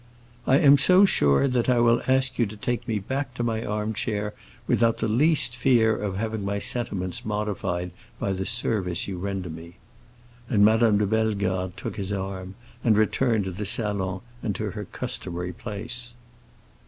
[0.47, 3.63] "I am so sure that I will ask you to take me back to my
[3.63, 4.33] armchair
[4.65, 9.75] without the least fear of having my sentiments modified by the service you render me."
[10.49, 14.85] And Madame de Bellegarde took his arm, and returned to the salon and to her
[14.85, 16.15] customary place.